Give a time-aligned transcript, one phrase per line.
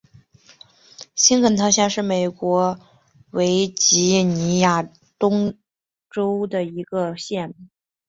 [1.13, 2.79] 新肯特县是美国
[3.29, 4.89] 维吉尼亚州
[5.19, 5.53] 东
[6.09, 7.53] 部的一个县。